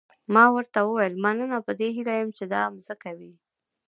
[0.33, 3.33] ما ورته وویل مننه په دې هیله یم چې دا مځکه وي.